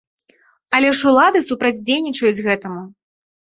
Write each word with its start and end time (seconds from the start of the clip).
Але 0.77 0.89
ж 1.01 1.11
улады 1.11 1.39
супрацьдзейнічаюць 1.49 2.43
гэтаму. 2.51 2.87